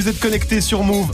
[0.00, 1.10] vous êtes connectés sur Move.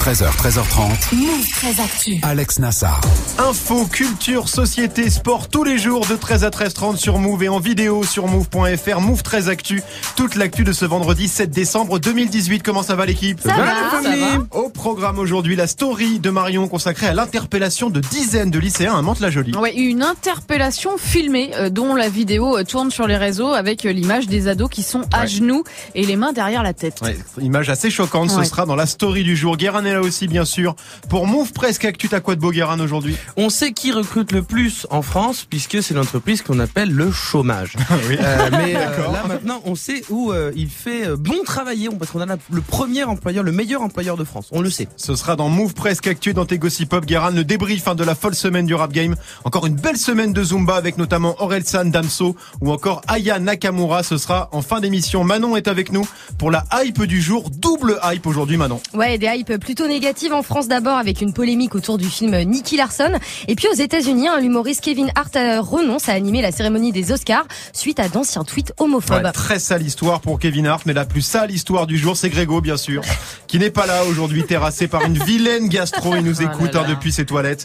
[0.00, 1.14] 13h, 13h30.
[1.14, 2.18] Move 13 Actu.
[2.22, 3.00] Alex Nassar.
[3.38, 7.60] Info, culture, société, sport tous les jours de 13 à 13h30 sur Move et en
[7.60, 9.00] vidéo sur move.fr.
[9.00, 9.82] Move 13 Actu.
[10.16, 12.62] Toute l'actu de ce vendredi 7 décembre 2018.
[12.62, 13.66] Comment ça va l'équipe Ça, va,
[14.02, 14.58] ça va.
[14.58, 19.02] Au programme aujourd'hui, la story de Marion consacrée à l'interpellation de dizaines de lycéens à
[19.02, 19.54] Mantes-la-Jolie.
[19.56, 23.92] Ouais, une interpellation filmée euh, dont la vidéo euh, tourne sur les réseaux avec euh,
[23.92, 25.26] l'image des ados qui sont à Ouais.
[25.26, 25.62] genoux
[25.94, 27.02] et les mains derrière la tête.
[27.02, 29.58] Ouais, image assez choquante, ce sera dans la story du jour.
[29.90, 30.74] Est là aussi, bien sûr.
[31.08, 33.16] Pour Move Presque Actu, t'as quoi de beau, Guérin, aujourd'hui?
[33.36, 37.74] On sait qui recrute le plus en France puisque c'est l'entreprise qu'on appelle le chômage.
[38.08, 38.16] Oui.
[38.20, 39.12] Euh, mais euh, D'accord.
[39.12, 42.38] là maintenant, on sait où euh, il fait euh, bon travailler parce qu'on a la-
[42.50, 44.48] le premier employeur, le meilleur employeur de France.
[44.52, 44.88] On le sait.
[44.96, 48.04] Ce sera dans Move Presque Actu, dans tes Gossip Pop, Guérin, le débrief hein, de
[48.04, 49.16] la folle semaine du rap game.
[49.44, 54.02] Encore une belle semaine de Zumba avec notamment Orelsan, Damso ou encore Aya Nakamura.
[54.02, 55.24] Ce sera en fin d'émission.
[55.24, 57.50] Manon est avec nous pour la hype du jour.
[57.50, 58.80] Double hype aujourd'hui, Manon.
[58.94, 62.76] Ouais, des hypes plutôt négatives en France d'abord avec une polémique autour du film Nicky
[62.76, 63.12] Larson.
[63.48, 67.46] Et puis aux États-Unis, l'humoriste Kevin Hart euh, renonce à animer la cérémonie des Oscars
[67.72, 69.22] suite à d'anciens tweets homophobes.
[69.24, 72.30] Ouais, très sale histoire pour Kevin Hart, mais la plus sale histoire du jour, c'est
[72.30, 73.02] Grégo, bien sûr,
[73.46, 76.14] qui n'est pas là aujourd'hui, terrassé par une vilaine gastro.
[76.16, 76.82] Il nous Oh là écoute là.
[76.82, 77.64] hein, depuis ses toilettes.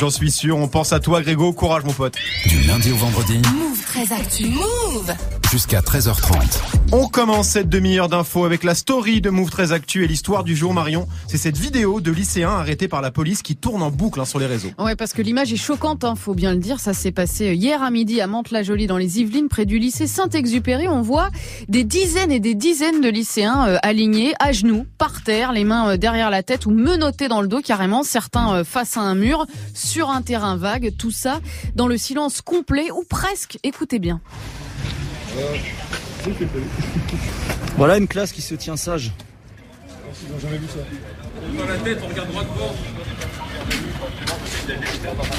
[0.00, 0.56] J'en suis sûr.
[0.58, 1.52] On pense à toi, Grégo.
[1.52, 2.14] Courage, mon pote.
[2.46, 4.46] Du lundi au vendredi Move 13 Actu.
[4.48, 5.14] Move.
[5.50, 6.32] jusqu'à 13h30.
[6.92, 10.54] On commence cette demi-heure d'infos avec la story de Move 13 Actu et l'histoire du
[10.56, 11.06] jour, Marion.
[11.28, 14.38] C'est cette vidéo de lycéens arrêtés par la police qui tourne en boucle hein, sur
[14.38, 14.70] les réseaux.
[14.78, 16.80] Ouais, parce que l'image est choquante, hein, faut bien le dire.
[16.80, 20.88] Ça s'est passé hier à midi à Mantes-la-Jolie dans les Yvelines, près du lycée Saint-Exupéry.
[20.88, 21.30] On voit
[21.68, 25.90] des dizaines et des dizaines de lycéens euh, alignés, à genoux, par terre, les mains
[25.90, 28.02] euh, derrière la tête ou menottés dans le dos carrément.
[28.02, 30.92] Certains euh, face à un mur, sur un terrain vague.
[30.96, 31.40] Tout ça
[31.74, 33.58] dans le silence complet ou presque.
[33.62, 34.20] Écoutez bien.
[37.76, 39.12] Voilà une classe qui se tient sage.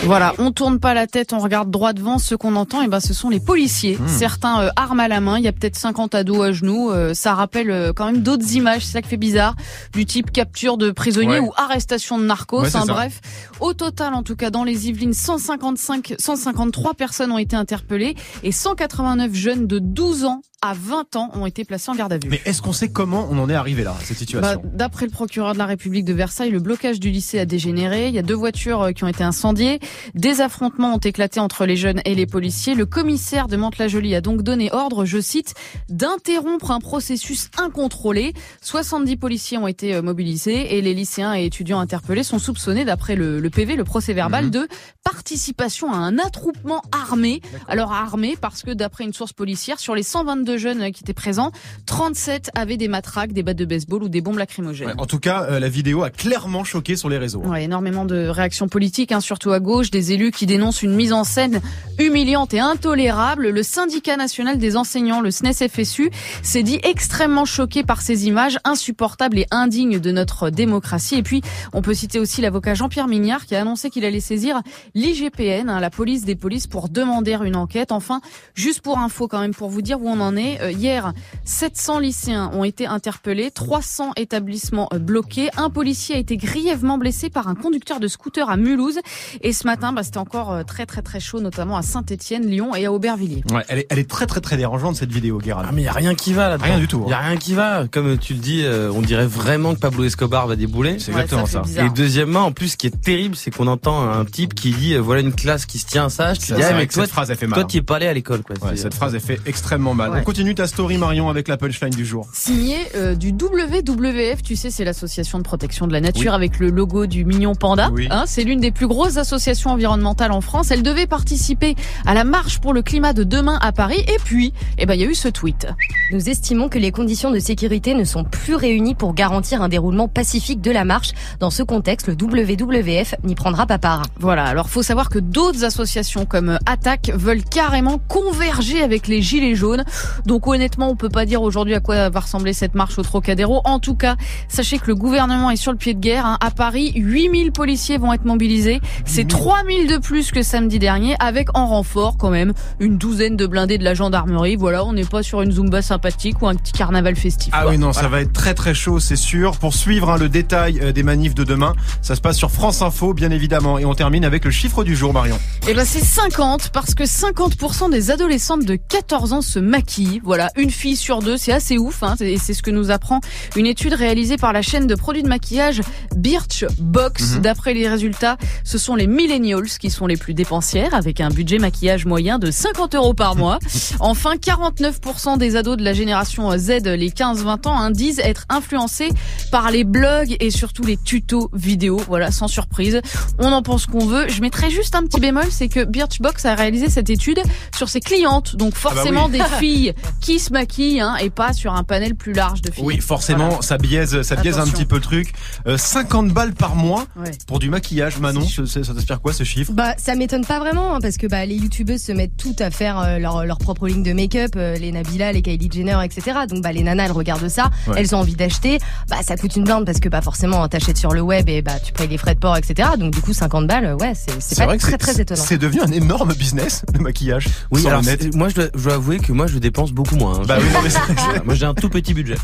[0.03, 2.17] Voilà, on tourne pas la tête, on regarde droit devant.
[2.17, 3.97] Ce qu'on entend, et ben, ce sont les policiers.
[4.07, 5.37] Certains euh, armes à la main.
[5.37, 6.91] Il y a peut-être 50 ados à genoux.
[6.91, 8.85] Euh, ça rappelle euh, quand même d'autres images.
[8.85, 9.55] C'est ça qui fait bizarre,
[9.93, 11.39] du type capture de prisonniers Ouais.
[11.39, 12.61] ou arrestation de narcos.
[12.61, 13.19] Ouais, hein, bref,
[13.59, 18.51] au total, en tout cas, dans les Yvelines, 155, 153 personnes ont été interpellées et
[18.51, 22.29] 189 jeunes de 12 ans à 20 ans ont été placés en garde à vue.
[22.29, 24.61] Mais est-ce qu'on sait comment on en est arrivé là, cette Bah, situation?
[24.73, 28.07] D'après le procureur de la République de Versailles, le blocage du lycée a dégénéré.
[28.07, 29.79] Il y a deux voitures euh, qui ont été incendiées.
[30.15, 32.73] Des affrontements ont éclaté entre les jeunes et les policiers.
[32.73, 35.53] Le commissaire de Mantes-la-Jolie a donc donné ordre, je cite,
[35.89, 38.33] d'interrompre un processus incontrôlé.
[38.61, 43.15] 70 policiers ont été euh, mobilisés et les lycéens et étudiants interpellés sont soupçonnés, d'après
[43.15, 44.51] le, le PV, le procès verbal, Mhm.
[44.51, 44.67] de
[45.03, 47.41] participation à un attroupement armé.
[47.67, 51.13] Alors armé parce que d'après une source policière, sur les 122 jeunes euh, qui étaient
[51.13, 51.51] présents,
[51.85, 54.87] 37 avaient des matraques, des battes de baseball ou des bombes lacrymogènes.
[54.87, 57.41] Ouais, En tout cas, euh, la vidéo a clairement choqué sur les réseaux.
[57.41, 61.11] Ouais, énormément de réactions politiques, hein, surtout à gauche, des élus qui dénoncent une mise
[61.11, 61.61] en scène
[61.99, 63.49] humiliante et intolérable.
[63.49, 66.09] Le syndicat national des enseignants, le SNES-FSU,
[66.43, 71.15] s'est dit extrêmement choqué par ces images insupportables et indignes de notre démocratie.
[71.15, 71.41] Et puis,
[71.73, 74.61] on peut citer aussi l'avocat Jean-Pierre Mignard qui a annoncé qu'il allait saisir
[74.95, 77.91] l'IGPN, hein, la police des polices, pour demander une enquête.
[77.91, 78.21] Enfin,
[78.53, 81.13] juste pour info quand même, pour vous dire où on en est, euh, hier,
[81.45, 85.49] 700 lycéens ont été interpellés, 300 établissements euh, bloqués.
[85.57, 88.99] Un policier a été grièvement blessé par un conducteur de scooter à Mulhouse.
[89.41, 92.75] Et ce matin, bah, c'était encore euh, très très très chaud, notamment à Saint-Étienne, Lyon
[92.75, 93.43] et à Aubervilliers.
[93.51, 95.63] Ouais, elle, est, elle est très très très dérangeante cette vidéo, Guérin.
[95.67, 96.57] Ah mais y a rien qui va là.
[96.59, 97.09] Rien du tout, hein.
[97.09, 97.87] Y a rien qui va.
[97.87, 100.99] Comme tu le dis, euh, on dirait vraiment que Pablo Escobar va débouler.
[100.99, 101.85] C'est Ouais, exactement ça ça.
[101.85, 104.93] Et deuxièmement, en plus, ce qui est terrible, c'est qu'on entend un type qui dit
[104.93, 106.39] euh, voilà une classe qui se tient sage.
[106.39, 107.55] Tu dis ah, mais toi, cette phrase, elle fait mal.
[107.55, 107.67] toi, hein.
[107.69, 108.55] tu es pas allé à l'école quoi.
[108.67, 110.11] Ouais, cette phrase, elle fait extrêmement mal.
[110.11, 110.23] Ouais.
[110.27, 112.27] On continue ta story, Marion, avec la punchline du jour.
[112.33, 116.69] Signé euh, du WWF, tu sais, c'est l'association de protection de la nature avec le
[116.69, 117.89] logo du mignon panda.
[117.93, 118.09] Oui.
[118.11, 120.69] Hein, c'est l'une des plus grosses associations environnementales en France.
[120.69, 121.75] Elle devait participer
[122.05, 124.03] à la marche pour le climat de demain à Paris.
[124.05, 125.65] Et puis, eh ben, il y a eu ce tweet.
[126.11, 130.09] Nous estimons que les conditions de sécurité ne sont plus réunies pour garantir un déroulement
[130.09, 131.13] pacifique de la marche.
[131.39, 134.03] Dans ce contexte, le WWF n'y prendra pas part.
[134.19, 134.43] Voilà.
[134.43, 139.85] Alors, faut savoir que d'autres associations comme Attaque veulent carrément converger avec les gilets jaunes.
[140.25, 143.61] Donc honnêtement, on peut pas dire aujourd'hui à quoi va ressembler cette marche au Trocadéro.
[143.65, 144.15] En tout cas,
[144.47, 146.25] sachez que le gouvernement est sur le pied de guerre.
[146.25, 146.37] hein.
[146.41, 148.81] À Paris, 8000 policiers vont être mobilisés.
[149.05, 153.45] C'est 3000 de plus que samedi dernier, avec en renfort quand même une douzaine de
[153.47, 154.55] blindés de la gendarmerie.
[154.55, 157.51] Voilà, on n'est pas sur une zumba sympathique ou un petit carnaval festif.
[157.55, 157.71] Ah quoi.
[157.71, 159.57] oui, non, ça va être très très chaud, c'est sûr.
[159.57, 162.81] Pour suivre hein, le détail euh, des manifs de demain, ça se passe sur France
[162.81, 163.77] Info, bien évidemment.
[163.79, 165.37] Et on termine avec le chiffre du jour, Marion.
[165.67, 170.06] Eh ben c'est 50 parce que 50% des adolescentes de 14 ans se maquillent.
[170.23, 172.03] Voilà, une fille sur deux, c'est assez ouf.
[172.03, 173.19] Hein, et c'est ce que nous apprend
[173.55, 175.81] une étude réalisée par la chaîne de produits de maquillage
[176.15, 177.35] Birchbox.
[177.35, 177.41] Mhm.
[177.41, 181.59] D'après les résultats, ce sont les millennials qui sont les plus dépensières, avec un budget
[181.59, 183.59] maquillage moyen de 50 euros par mois.
[183.99, 189.09] Enfin, 49% des ados de la génération Z, les 15-20 ans, hein, disent être influencés
[189.51, 191.99] par les blogs et surtout les tutos vidéo.
[192.07, 193.01] Voilà, sans surprise.
[193.39, 194.27] On en pense qu'on veut.
[194.27, 197.41] Je mettrais juste un petit bémol, c'est que Birchbox a réalisé cette étude
[197.75, 201.83] sur ses clientes, donc forcément des filles qui se maquillent, hein, et pas sur un
[201.83, 202.83] panel plus large de filles.
[202.85, 205.33] Oui, forcément, ça biaise, ça biaise un petit peu le truc.
[205.67, 207.31] Euh, 50 balles par mois Ouais.
[207.47, 208.41] pour du maquillage, Manon.
[208.47, 209.71] C'est Ça, ça t'inspire quoi ce chiffre?
[209.73, 212.71] Bah, ça m'étonne pas vraiment hein, parce que bah les youtubeuses se mettent toutes à
[212.71, 216.39] faire euh, leur, leur propre ligne de make-up, euh, les Nabila, les Kylie Jenner, etc.
[216.49, 217.95] Donc bah les nanas elles regardent ça, Ouais.
[217.97, 218.79] elles ont envie d'acheter.
[219.09, 221.61] Bah ça coûte une blinde parce que bah forcément hein, t'achètes sur le web et
[221.61, 222.89] bah tu payes les frais de port, etc.
[222.99, 225.41] Donc du coup 50 balles, ouais c'est pas très très étonnant.
[225.43, 228.01] c'est devenu un énorme business le maquillage Oui, sur alors
[228.33, 230.39] moi je dois, je dois avouer que moi je dépense beaucoup moins.
[230.39, 230.43] hein.
[230.47, 232.35] Bah oui, non, mais c'est- Voilà, moi j'ai un tout petit budget.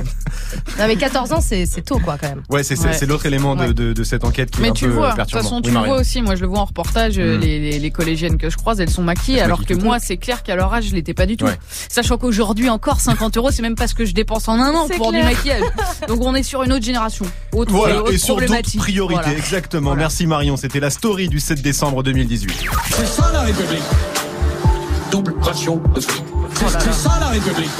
[0.79, 2.43] Non mais 14 ans c'est c'est tôt quoi quand même.
[2.49, 3.05] Ouais, c'est Ouais.
[3.05, 3.73] l'autre élément de, Ouais.
[3.73, 5.69] de, de cette enquête qui est Mais un tu peu vois, de toute façon, tu
[5.71, 6.21] vois aussi.
[6.21, 7.41] Moi, je le vois en reportage, euh, Mm.
[7.41, 10.43] les, les, les collégiennes que je croise, elles sont maquillées, alors que moi, c'est clair
[10.43, 11.45] qu'à leur âge, je l'étais pas du tout.
[11.45, 11.57] Ouais.
[11.89, 14.87] Sachant qu'aujourd'hui, encore 50 euros, c'est même pas ce que je dépense en un an
[14.97, 15.21] pour clair.
[15.23, 15.61] du maquillage.
[16.07, 17.25] Donc, on est sur une autre génération.
[17.53, 19.37] Autre, Voilà, autre et sur d'autres priorités, Voilà.
[19.37, 19.89] exactement.
[19.91, 20.01] Voilà.
[20.03, 22.53] Merci Marion, c'était la story du 7 décembre 2018.
[22.91, 23.81] C'est ça la République.
[25.11, 26.23] Double ration de fric.
[26.55, 27.71] C'est ça la République.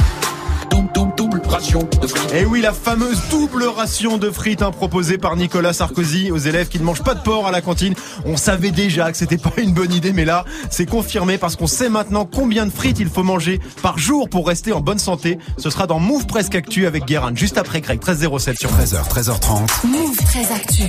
[1.53, 2.35] Ration de.
[2.35, 6.67] Et oui, la fameuse double ration de frites hein, proposée par Nicolas Sarkozy aux élèves
[6.67, 7.93] qui ne mangent pas de porc à la cantine.
[8.25, 11.67] On savait déjà que c'était pas une bonne idée, mais là, c'est confirmé parce qu'on
[11.67, 15.37] sait maintenant combien de frites il faut manger par jour pour rester en bonne santé.
[15.57, 18.83] Ce sera dans Move Presque Actu avec Guérin, juste après Greg, 1307 sur 13.
[18.83, 19.87] 13h, 13h30.
[19.87, 20.83] Move très actu.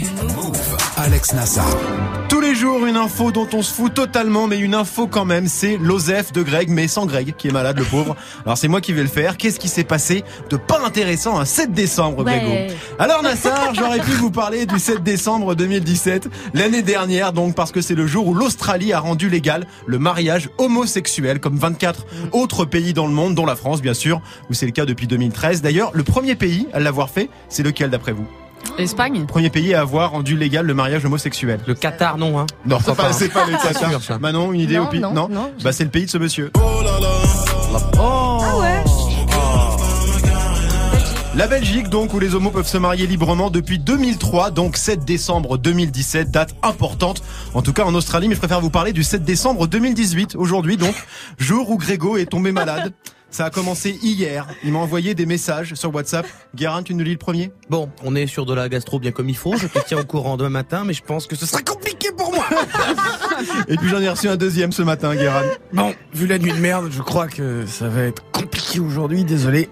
[0.96, 1.67] Alex Nassar.
[2.28, 5.46] Tous les jours, une info dont on se fout totalement, mais une info quand même,
[5.46, 8.17] c'est l'Osef de Greg, mais sans Greg, qui est malade, le pauvre.
[8.44, 9.37] Alors c'est moi qui vais le faire.
[9.37, 12.39] Qu'est-ce qui s'est passé de pas intéressant un 7 décembre, Ouais.
[12.39, 17.73] Grégo Alors Nassar, j'aurais pu vous parler du 7 décembre 2017, l'année dernière donc, parce
[17.73, 22.65] que c'est le jour où l'Australie a rendu légal le mariage homosexuel, comme 24 autres
[22.65, 24.21] pays dans le monde, dont la France bien sûr,
[24.51, 25.62] où c'est le cas depuis 2013.
[25.62, 28.27] D'ailleurs, le premier pays à l'avoir fait, c'est lequel d'après vous?
[28.79, 31.61] L'Espagne Premier pays à avoir rendu légal le mariage homosexuel.
[31.67, 32.47] Le Qatar non hein.
[32.65, 33.12] Non, c'est pas, pas, hein.
[33.12, 34.19] c'est pas le Qatar.
[34.21, 35.53] Manon, une idée Non, au pire non, non.
[35.62, 36.51] Bah c'est le pays de ce monsieur.
[37.99, 38.62] Oh
[41.36, 45.58] La Belgique donc où les homos peuvent se marier librement depuis 2003 donc 7 décembre
[45.58, 49.25] 2017 date importante en tout cas en Australie mais je préfère vous parler du 7
[49.25, 50.94] décembre 2018 aujourd'hui donc
[51.38, 52.92] jour où Grégo est tombé malade.
[53.31, 54.46] Ça a commencé hier.
[54.62, 56.25] Il m'a envoyé des messages sur WhatsApp.
[56.54, 57.50] Guérin, tu nous lis le premier?
[57.69, 59.56] Bon, on est sur de la gastro bien comme il faut.
[59.56, 62.32] Je te tiens au courant demain matin, mais je pense que ce sera compliqué pour
[62.32, 62.44] moi.
[63.69, 65.42] Et puis j'en ai reçu un deuxième ce matin, Guérin.
[65.72, 69.69] Bon, vu la nuit de merde, je crois que ça va être compliqué aujourd'hui, désolé.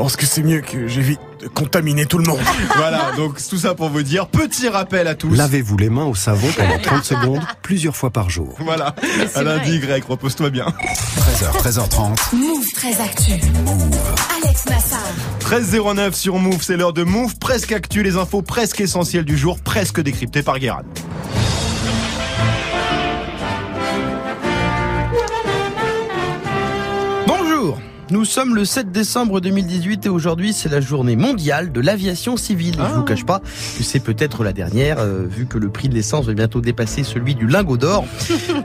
[0.00, 2.40] Je pense que c'est mieux que j'évite de contaminer tout le monde.
[2.74, 4.28] Voilà, donc tout ça pour vous dire.
[4.28, 5.34] Petit rappel à tous.
[5.36, 8.56] Lavez-vous les mains au savon pendant 30 secondes, plusieurs fois par jour.
[8.60, 8.94] Voilà.
[9.34, 9.78] À lundi.
[9.78, 10.64] Greg, repose-toi bien.
[11.18, 12.34] 13h, 13h30.
[12.34, 13.32] Move très actu.
[14.42, 15.00] Alex Nassar.
[15.40, 19.58] 13.09 sur Move, c'est l'heure de Move, presque actu, les infos presque essentielles du jour,
[19.60, 20.80] presque décryptées par Guérin.
[28.10, 32.74] Nous sommes le 7 décembre 2018 et aujourd'hui c'est la journée mondiale de l'aviation civile.
[32.78, 35.94] Je vous cache pas que c'est peut-être la dernière euh, vu que le prix de
[35.94, 38.04] l'essence va bientôt dépasser celui du lingot d'or.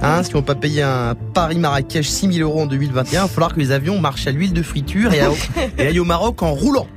[0.02, 3.54] Hein, si on peut pas payer un Paris-Marrakech 6000 euros en 2021, il va falloir
[3.54, 5.30] que les avions marchent à l'huile de friture et, à-
[5.78, 6.88] et aillent au Maroc en roulant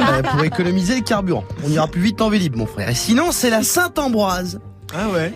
[0.00, 1.44] euh, pour économiser le carburant.
[1.64, 2.90] On ira plus vite en Vélib mon frère.
[2.90, 4.60] Et sinon c'est la Sainte-Ambroise.
[4.94, 5.32] Ah ouais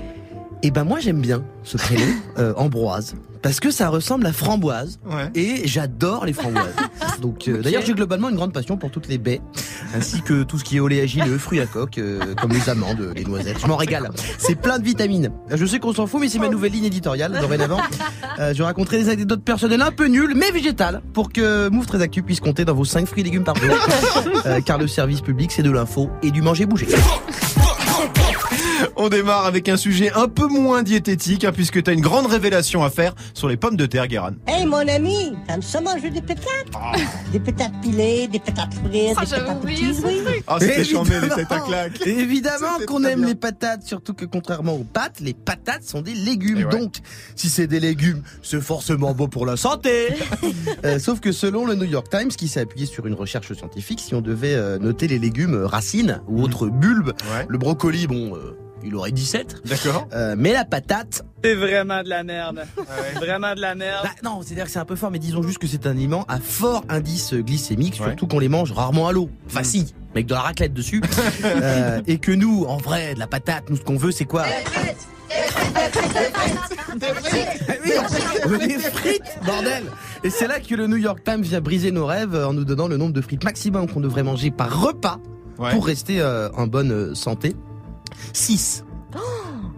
[0.63, 2.03] Et ben moi j'aime bien ce prénom
[2.39, 5.31] euh, Ambroise parce que ça ressemble à framboise Ouais.
[5.37, 6.75] et j'adore les framboises.
[7.23, 9.41] Donc euh, d'ailleurs j'ai globalement une grande passion pour toutes les baies
[9.95, 13.25] ainsi que tout ce qui est oléagineux, fruits à coque euh, comme les amandes, les
[13.25, 13.59] noisettes.
[13.61, 14.11] Je m'en régale.
[14.39, 15.31] C'est plein de vitamines.
[15.55, 17.81] Je sais qu'on s'en fout mais c'est ma nouvelle ligne éditoriale dorénavant.
[18.41, 22.03] Euh, je raconterai des anecdotes personnelles un peu nulles mais végétales pour que Move très
[22.03, 23.75] Actu puisse compter dans vos 5 fruits et légumes par jour.
[24.47, 26.89] Euh, car le service public c'est de l'info et du manger bouger.
[28.97, 32.27] On démarre avec un sujet un peu moins diététique, hein, puisque tu as une grande
[32.27, 34.33] révélation à faire sur les pommes de terre, Guérin.
[34.47, 36.47] Hey mon ami, t'aimes ça manger des pétates
[37.33, 40.43] Des pétates pilées, des pétates frites, Ah, des j'avais pétates oublié petites, ce oui.
[40.47, 41.05] Ah, c'était Évidemment.
[41.05, 42.01] chambé, les têtes à claque.
[42.07, 43.29] Évidemment C'était qu'on aime bien.
[43.29, 46.65] les patates, surtout que contrairement aux pâtes, les patates sont des légumes.
[46.67, 46.79] Ouais.
[46.79, 46.95] Donc,
[47.37, 50.09] si c'est des légumes, c'est forcément beau pour la santé.
[50.85, 54.01] Euh, sauf que selon le New York Times, qui s'est appuyé sur une recherche scientifique,
[54.01, 57.47] si on devait euh, noter les légumes racines ou autres bulbes, Ouais.
[57.49, 59.63] le brocoli, bon, euh, il aurait 17.
[59.67, 60.07] D'accord.
[60.13, 62.65] Euh, mais la patate, C'est vraiment de la merde.
[63.17, 64.01] Vraiment de la merde.
[64.05, 66.25] bah, non, c'est-à-dire que c'est un peu fort, mais disons juste que c'est un aliment
[66.29, 68.07] à fort indice glycémique, Ouais.
[68.09, 69.31] surtout qu'on les mange rarement à l'eau.
[69.47, 71.03] Enfin, si, mais avec de la raclette dessus.
[71.45, 74.45] Euh, et que nous, en vrai, de la patate, nous, ce qu'on veut, c'est quoi
[77.85, 79.85] Oui, en fait, on veut des frites, bordel
[80.25, 82.89] Et c'est là que le New York Times vient briser nos rêves en nous donnant
[82.89, 85.19] le nombre de frites maximum qu'on devrait manger par repas
[85.59, 85.73] Ouais.
[85.73, 87.57] pour rester euh, en bonne euh, santé.
[88.33, 88.85] 6.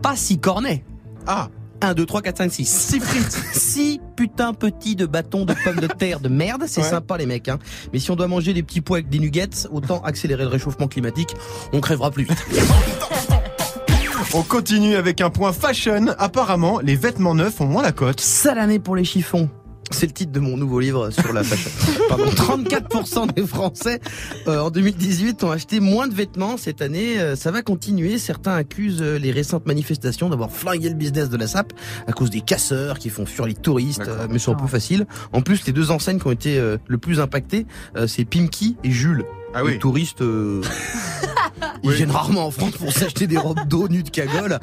[0.03, 0.85] Pas 6 cornets.
[1.27, 1.49] Ah,
[1.83, 2.65] 1, 2, 3, 4, 5, 6.
[2.69, 3.31] 6 frites.
[3.53, 6.65] 6 putains petits de bâtons de pommes de terre de merde.
[6.67, 6.89] C'est Ouais.
[6.89, 7.49] sympa les mecs.
[7.49, 7.59] Hein.
[7.93, 10.89] Mais si on doit manger des petits pois avec des nuggets, autant accélérer le réchauffement
[10.89, 11.35] climatique.
[11.73, 12.45] On crèvera plus vite.
[14.35, 16.07] on continue avec un point fashion.
[16.19, 18.21] Apparemment, les vêtements neufs ont moins la cote.
[18.21, 19.49] Sale année pour les chiffons.
[19.93, 21.71] C'est le titre de mon nouveau livre sur la fashion.
[22.09, 24.01] Pardon, 34% des Français
[24.47, 27.19] euh, en 2018 ont acheté moins de vêtements cette année.
[27.19, 28.19] Euh, ça va continuer.
[28.19, 31.73] Certains accusent euh, les récentes manifestations d'avoir flingué le business de la SAP
[32.07, 35.07] à cause des casseurs qui font fuir les touristes, euh, mais c'est un peu facile.
[35.33, 37.67] En plus, les deux enseignes qui ont été euh, le plus impactées,
[37.97, 39.25] euh, c'est Pimki et Jules.
[39.53, 39.79] Ah Les oui.
[39.81, 40.63] touristes, euh,
[41.83, 41.95] ils Oui.
[41.97, 44.59] viennent rarement en France pour s'acheter des robes d'eau nues de cagole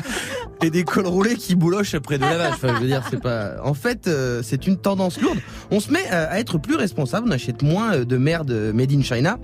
[0.62, 2.54] et des cols roulés qui boulochent après de lavage.
[2.54, 3.56] Enfin, je veux dire, c'est pas.
[3.64, 5.40] En fait, euh, c'est une tendance lourde.
[5.72, 7.28] On se met euh, à être plus responsable.
[7.30, 9.38] On achète moins euh, de merde made in China.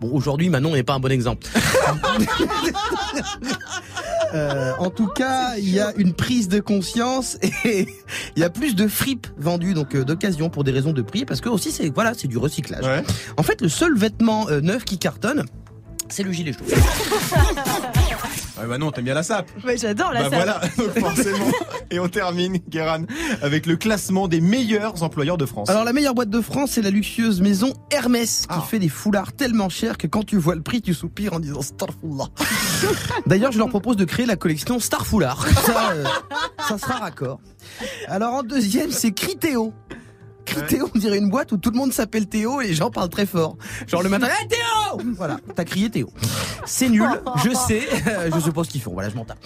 [0.00, 1.46] Bon, aujourd'hui, Manon n'est pas un bon exemple.
[4.34, 7.86] Euh, en tout cas, il y a une prise de conscience et
[8.36, 11.24] il y a plus de fripes vendues donc euh, d'occasion pour des raisons de prix
[11.24, 12.84] parce que aussi c'est voilà c'est du recyclage.
[12.84, 13.04] Ouais.
[13.36, 15.44] En fait, le seul vêtement euh, neuf qui cartonne,
[16.08, 16.64] c'est le gilet chaud.
[18.58, 19.50] Ouais, bah non, t'aimes bien la sape.
[19.66, 20.38] Ouais, j'adore la Bah salle.
[20.38, 21.44] voilà, donc forcément.
[21.90, 23.02] Et on termine, Guéran,
[23.42, 25.68] avec le classement des meilleurs employeurs de France.
[25.68, 28.62] Alors la meilleure boîte de France, c'est la luxueuse maison Hermès qui Ah.
[28.66, 31.60] fait des foulards tellement chers que quand tu vois le prix, tu soupires en disant
[31.60, 32.30] Starfoulard.
[33.26, 35.44] D'ailleurs, je leur propose de créer la collection Star Foulard.
[35.44, 36.04] Comme Ça, euh,
[36.66, 37.40] ça sera raccord.
[38.08, 39.74] Alors en deuxième, c'est Critéo.
[40.46, 43.10] Critéo, on dirait une boîte où tout le monde s'appelle Théo et les gens parlent
[43.10, 43.56] très fort.
[43.86, 46.10] Genre le matin, hey Théo Voilà, t'as crié Théo.
[46.64, 47.06] C'est nul,
[47.44, 47.82] je sais,
[48.34, 48.92] je sais pas ce qu'ils font.
[48.94, 49.38] Voilà, je m'en tape.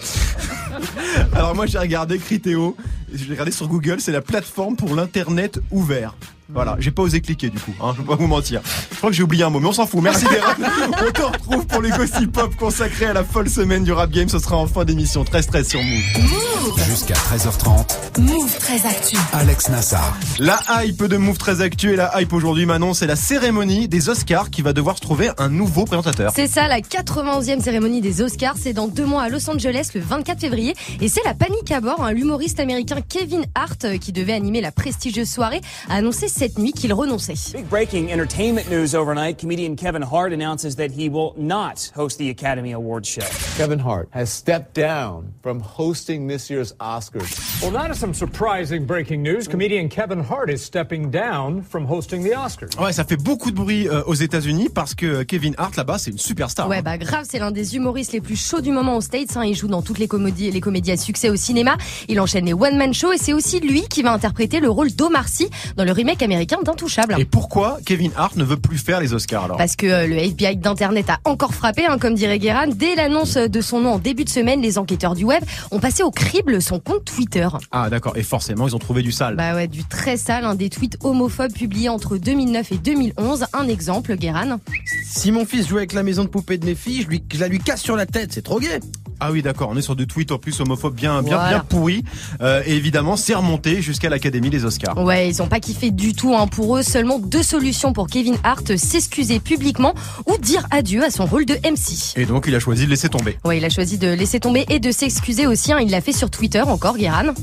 [1.33, 2.77] Alors moi j'ai regardé Critéo,
[3.13, 6.15] j'ai regardé sur Google, c'est la plateforme pour l'internet ouvert.
[6.53, 8.61] Voilà, j'ai pas osé cliquer du coup, hein, je vais pas vous mentir.
[8.91, 10.01] Je crois que j'ai oublié un mot, mais on s'en fout.
[10.01, 10.55] Merci Guérin.
[11.07, 14.27] On te retrouve pour les gossip pop consacrés à la folle semaine du rap game.
[14.27, 15.23] Ce sera en fin d'émission.
[15.23, 16.77] Très stress sur Move.
[16.87, 19.17] Jusqu'à 13h30, Move très actu.
[19.33, 20.17] Alex Nassar.
[20.39, 24.49] La hype de Move très actuelle, la hype aujourd'hui Manon, c'est la cérémonie des Oscars
[24.49, 26.31] qui va devoir se trouver un nouveau présentateur.
[26.35, 28.55] C'est ça, la 91e cérémonie des Oscars.
[28.61, 30.75] C'est dans deux mois à Los Angeles, le 24 février.
[30.99, 32.03] Et c'est la panique à bord.
[32.03, 32.11] hein.
[32.11, 36.71] L'humoriste américain Kevin Hart, euh, qui devait animer la prestigieuse soirée, a annoncé cette nuit
[36.71, 37.35] qu'il renonçait.
[37.53, 39.37] Big breaking entertainment news overnight.
[39.39, 43.21] Comedian Kevin Hart announces that he will not host the Academy Awards show.
[43.57, 47.61] Kevin Hart has stepped down from hosting this year's Oscars.
[47.61, 49.47] Well, that is some surprising breaking news.
[49.47, 52.75] Comedian Kevin Hart is stepping down from hosting the Oscars.
[52.81, 56.09] Ouais, ça fait beaucoup de bruit euh, aux États-Unis parce que Kevin Hart là-bas, c'est
[56.09, 56.67] une superstar.
[56.67, 59.37] Ouais, bah grave, c'est l'un des humoristes les plus chauds du moment aux States.
[59.37, 59.45] hein.
[59.45, 61.77] Il joue dans toutes les comédies, les comédies à succès au cinéma.
[62.07, 65.27] Il enchaîne les one-man shows et c'est aussi lui qui va interpréter le rôle d'Omar
[65.27, 66.30] Sy dans le remake américain
[66.63, 67.15] d'Intouchable.
[67.19, 70.15] Et pourquoi Kevin Hart ne veut plus faire les Oscars alors Parce que euh, le
[70.15, 72.67] FBI d'Internet a encore frappé, hein, comme dirait Guérin.
[72.67, 76.03] Dès l'annonce de son nom en début de semaine, les enquêteurs du web ont passé
[76.03, 77.47] au crible son compte Twitter.
[77.71, 79.35] Ah d'accord, et forcément ils ont trouvé du sale.
[79.35, 83.45] Bah ouais, du très sale, un des tweets homophobes publiés entre 2009 et 2011.
[83.53, 84.59] Un exemple, Guérin.
[85.05, 87.39] Si mon fils joue avec la maison de poupée de mes filles, je, lui, je
[87.39, 88.79] la lui casse sur la tête, c'est trop gay.
[89.23, 91.49] Ah oui d'accord, on est sur des tweets en plus homophobes bien bien Voilà.
[91.49, 92.03] bien pourris.
[92.41, 94.97] Euh, et évidemment, c'est remonté jusqu'à l'Académie des Oscars.
[94.97, 96.35] Ouais, ils ont pas kiffé du tout.
[96.35, 96.47] Hein.
[96.47, 99.93] Pour eux, seulement deux solutions pour Kevin Hart s'excuser publiquement
[100.25, 102.17] ou dire adieu à son rôle de MC.
[102.17, 103.37] Et donc il a choisi de laisser tomber.
[103.45, 105.71] Ouais, il a choisi de laisser tomber et de s'excuser aussi.
[105.71, 105.79] hein.
[105.79, 107.33] Il l'a fait sur Twitter encore, Guérin.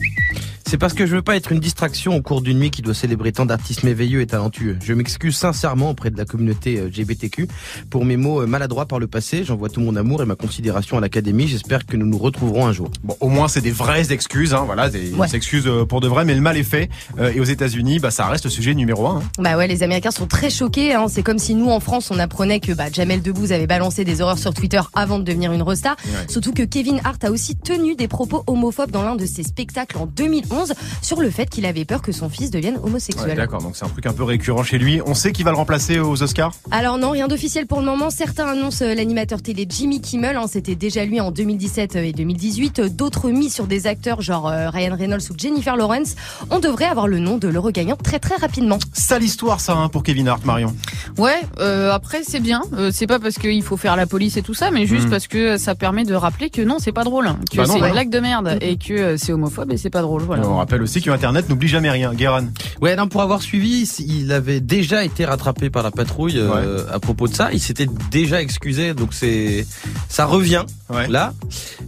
[0.70, 2.92] C'est parce que je veux pas être une distraction au cours d'une nuit qui doit
[2.92, 4.76] célébrer tant d'artistes merveilleux et talentueux.
[4.84, 7.48] Je m'excuse sincèrement auprès de la communauté euh, GBTQ
[7.88, 9.44] pour mes mots euh, maladroits par le passé.
[9.44, 11.48] J'envoie tout mon amour et ma considération à l'académie.
[11.48, 12.90] J'espère que nous nous retrouverons un jour.
[13.02, 15.26] Bon, au moins c'est des vraies excuses, hein, voilà, des Ouais.
[15.34, 16.90] excuses euh, pour de vrai, mais le mal est fait.
[17.18, 19.20] Euh, et aux États-Unis, bah ça reste le sujet numéro un.
[19.20, 19.22] hein.
[19.38, 20.92] Bah ouais, les Américains sont très choqués.
[20.92, 21.06] Hein.
[21.08, 24.20] C'est comme si nous, en France, on apprenait que bah, Jamel Debbouze avait balancé des
[24.20, 25.96] horreurs sur Twitter avant de devenir une resta.
[26.04, 26.28] Ouais.
[26.28, 29.96] Surtout que Kevin Hart a aussi tenu des propos homophobes dans l'un de ses spectacles
[29.96, 30.57] en 2011
[31.02, 33.28] sur le fait qu'il avait peur que son fils devienne homosexuel.
[33.30, 35.00] Ouais, D'accord, donc c'est un truc un peu récurrent chez lui.
[35.06, 36.52] On sait qu'il va le remplacer aux Oscars.
[36.70, 38.10] Alors non, rien d'officiel pour le moment.
[38.10, 40.36] Certains annoncent euh, l'animateur télé Jimmy Kimmel.
[40.36, 42.78] hein, C'était déjà lui en 2017 et 2018.
[42.80, 46.14] Euh, D'autres mis sur des acteurs genre euh, Ryan Reynolds ou Jennifer Lawrence.
[46.50, 48.78] On devrait avoir le nom de l'heureux gagnant très très rapidement.
[48.92, 50.74] Sale histoire ça hein, pour Kevin Hart, Marion.
[51.16, 52.62] Ouais, euh, après c'est bien.
[52.74, 55.10] Euh, c'est pas parce qu'il faut faire la police et tout ça, mais juste Mm.
[55.10, 57.86] parce que ça permet de rappeler que non, c'est pas drôle, que Bah c'est ouais.
[57.88, 60.22] une blague de merde et que euh, c'est homophobe et c'est pas drôle.
[60.22, 60.42] Voilà.
[60.48, 62.14] On rappelle aussi que Internet n'oublie jamais rien.
[62.14, 62.46] Guéran.
[62.80, 66.98] Ouais, non, pour avoir suivi, il avait déjà été rattrapé par la patrouille euh, à
[66.98, 67.50] propos de ça.
[67.52, 69.66] Il s'était déjà excusé, donc c'est
[70.08, 70.64] ça revient
[71.08, 71.34] là.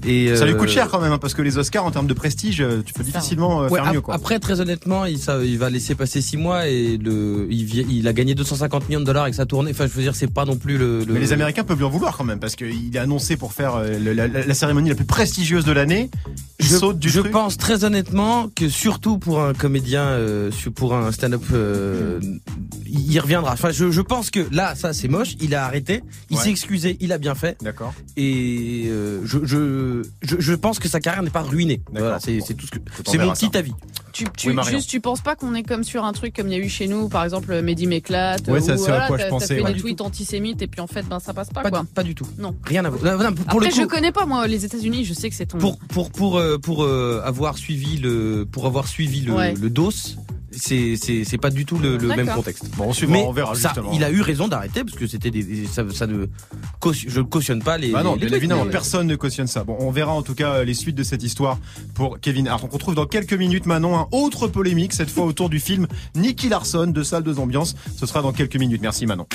[0.06, 2.06] Et Ça lui euh, coûte cher quand même, hein, parce que les Oscars en termes
[2.06, 4.14] de prestige, euh, tu peux difficilement euh, Ouais, faire ap- mieux quoi.
[4.14, 8.08] Après, très honnêtement, il, ça, il va laisser passer six mois et le, il, il
[8.08, 9.72] a gagné 250 millions de dollars avec sa tournée.
[9.72, 11.00] Enfin, je veux dire, c'est pas non plus le.
[11.04, 13.52] le- Mais les Américains peuvent lui en vouloir quand même, parce qu'il est annoncé pour
[13.52, 16.10] faire euh, le- la, la- la cérémonie la plus prestigieuse de l'année.
[16.60, 17.32] Il je, saute du je truc.
[17.32, 22.20] pense très honnêtement que surtout pour un comédien, euh, pour un stand-up, euh,
[22.86, 23.52] il reviendra.
[23.52, 25.36] Enfin, je, je pense que là, ça c'est moche.
[25.40, 26.42] Il a arrêté, il Ouais.
[26.44, 27.56] s'est excusé, il a bien fait.
[27.62, 27.92] D'accord.
[28.16, 29.89] Et euh, je, je,
[30.22, 31.82] je, je pense que sa carrière n'est pas ruinée.
[31.92, 32.78] Voilà, c'est c'est tout ce que.
[33.06, 33.58] C'est mon petit ça.
[33.58, 33.72] avis.
[34.12, 34.76] Tu, tu, Oui, Marion.
[34.78, 36.68] juste, tu penses pas qu'on est comme sur un truc comme il y a eu
[36.68, 39.72] chez nous, par exemple, Mehdi m'éclate, Ouais, c'est à voilà, quoi je pensais, fait ouais.
[39.72, 41.80] des tweets antisémites et puis en fait, ben ça passe pas, Pas, quoi.
[41.82, 42.26] du- pas du tout.
[42.36, 42.56] Non.
[42.64, 43.16] Rien à voir.
[43.18, 45.04] Non, non, pour Après, le coup, je connais pas moi les États-Unis.
[45.04, 45.58] Je sais que c'est ton.
[45.58, 49.54] pour pour pour euh, pour euh, avoir suivi le pour avoir suivi le, Ouais.
[49.54, 49.92] le dos
[50.60, 53.54] c'est c'est c'est pas du tout le, même contexte Bon, on suivra, mais on verra
[53.54, 56.26] ça, il a eu raison d'arrêter parce que c'était des des- ça, ça ne
[56.92, 59.46] je ne cautionne pas les Bah non, les bien trucs, évidemment, mais- personne ne cautionne
[59.46, 59.64] ça.
[59.64, 61.58] Bon, on verra en tout cas euh, les suites de cette histoire
[61.94, 62.64] pour Kevin Hart.
[62.64, 66.48] On retrouve dans quelques minutes Manon un autre polémique, cette fois autour du film Nicky
[66.48, 67.74] Larson de Salle de Ambiance.
[67.96, 68.82] Ce sera dans quelques minutes.
[68.82, 69.26] Merci Manon.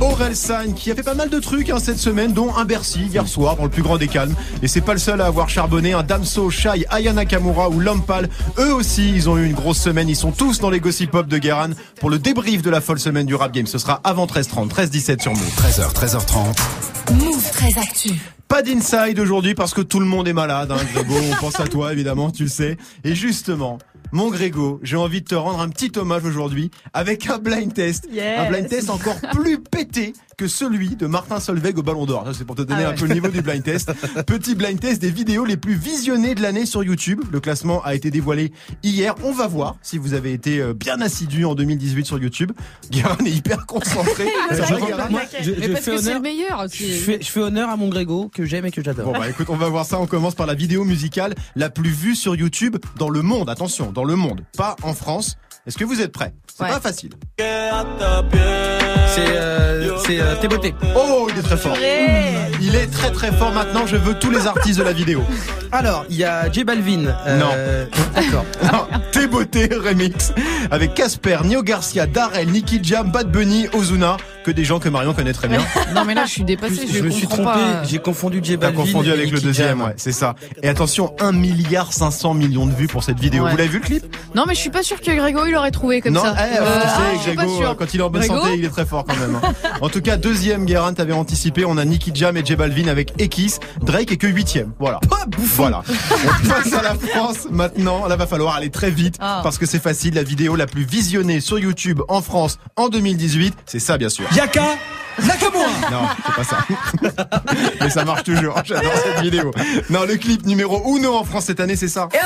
[0.00, 3.00] Aurel San qui a fait pas mal de trucs hein, cette semaine, dont un Bercy
[3.06, 4.34] hier soir dans le plus grand des calmes.
[4.62, 5.92] Et c'est pas le seul à avoir charbonné.
[5.92, 10.08] Un Damso, Shai, Aya Nakamura ou Lompal, eux aussi, ils ont eu une grosse semaine.
[10.08, 11.70] Ils sont tous dans les gossip pop de Guéran
[12.00, 13.66] pour le débrief de la folle semaine du rap game.
[13.66, 15.54] Ce sera avant 13h30, 13h17 sur Move.
[15.56, 17.14] 13h, 13h30.
[17.14, 18.10] Move très actu.
[18.46, 21.14] Pas d'inside aujourd'hui parce que tout le monde est malade, hein, Grégo.
[21.32, 22.78] On pense à toi, évidemment, tu le sais.
[23.04, 23.78] Et justement,
[24.12, 28.08] mon Grégo, j'ai envie de te rendre un petit hommage aujourd'hui avec un blind test.
[28.10, 28.38] Yes.
[28.38, 32.24] Un blind test encore plus pété que celui de Martin Solveig au Ballon d'Or.
[32.32, 33.92] C'est pour te donner Ah un peu le niveau du blind test.
[34.26, 37.20] Petit blind test des vidéos les plus visionnées de l'année sur YouTube.
[37.32, 38.52] Le classement a été dévoilé
[38.84, 39.16] hier.
[39.24, 42.52] On va voir si vous avez été euh, bien assidu en 2018 sur YouTube.
[42.90, 44.28] Guérin est hyper concentré.
[44.50, 46.62] Ça va, Guérin Moi, je, Mais je parce fais que c'est le honneur meilleur.
[46.72, 49.12] je c'est- fais, je fais honneur à mon Grégo que j'aime et que j'adore.
[49.12, 49.98] Bon bah écoute, on va voir ça.
[49.98, 53.50] On commence par la vidéo musicale la plus vue sur YouTube dans le monde.
[53.50, 55.36] Attention, dans le monde, pas en France.
[55.66, 56.32] Est-ce que vous êtes prêts?
[56.58, 56.70] C'est Ouais.
[56.70, 57.10] pas facile.
[57.38, 60.74] C'est euh, c'est euh, tes beautés.
[60.96, 61.76] Oh, il est très fort.
[62.60, 63.86] Il est très très fort maintenant.
[63.86, 65.22] Je veux tous les artistes de la vidéo.
[65.70, 67.06] Alors, il y a J Balvin.
[67.26, 68.44] euh, D'accord.
[68.72, 70.32] Non, T'es beauté remix
[70.70, 75.14] avec Casper, Nio Garcia, Darrell, Nicky Jam, Bad Bunny, Ozuna, que des gens que Marion
[75.14, 75.60] connaît très bien.
[75.94, 76.86] Non mais là, je suis dépassée.
[76.86, 77.84] Je, Je, me suis comprends trompé, pas.
[77.84, 78.82] j'ai confondu J T'as Balvin.
[78.82, 79.82] confondu et avec le deuxième, Jam.
[79.82, 80.34] ouais, c'est ça.
[80.62, 83.44] Et attention, 1 milliard 500 millions de vues pour cette vidéo.
[83.44, 83.50] Ouais.
[83.52, 84.16] Vous l'avez vu le clip?
[84.34, 86.34] Non mais je suis pas sûre que Grégo il aurait trouvé comme non, ça.
[86.56, 88.64] Euh, tu ah, sais, pas Grégo, euh, quand il est en bonne Grégo santé, il
[88.64, 89.38] est très fort quand même.
[89.42, 89.52] hein.
[89.80, 91.64] En tout cas, deuxième, Guérin, t'avais anticipé.
[91.64, 93.54] On a Nicky Jam et J Balvin avec Ekis.
[93.82, 94.72] Drake est que huitième.
[94.78, 95.00] Voilà.
[95.38, 95.82] Voilà.
[95.88, 98.06] On passe à la France maintenant.
[98.06, 99.40] Là, va falloir aller très vite Ah.
[99.42, 100.14] parce que c'est facile.
[100.14, 104.24] La vidéo la plus visionnée sur YouTube en France en 2018, c'est ça, bien sûr.
[104.34, 104.62] Yaka
[105.26, 106.58] Nakamura Non, c'est pas ça.
[107.80, 108.54] Mais ça marche toujours.
[108.64, 109.50] J'adore cette vidéo.
[109.90, 112.08] Non, le clip numéro uno en France cette année, c'est ça.
[112.14, 112.18] Euh,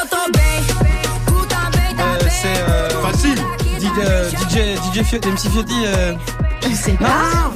[2.29, 3.39] c'est euh, Facile.
[3.83, 5.75] DJ, euh, DJ, DJ Fio- MC Fiotti.
[5.87, 6.15] euh,
[6.63, 7.51] Je sais pas.